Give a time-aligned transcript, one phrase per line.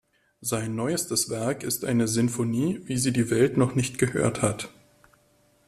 [0.39, 4.69] Sein neuestes Werk ist eine Sinfonie, wie sie die Welt noch nicht gehört hat.